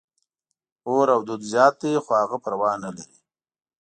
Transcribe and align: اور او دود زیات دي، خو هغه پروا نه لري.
اور 0.87 1.07
او 1.15 1.21
دود 1.27 1.41
زیات 1.51 1.73
دي، 1.81 1.91
خو 2.03 2.11
هغه 2.21 2.37
پروا 2.43 2.71
نه 2.83 2.89
لري. 2.95 3.15